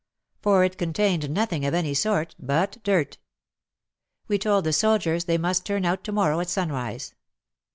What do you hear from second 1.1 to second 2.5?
nothing of any sort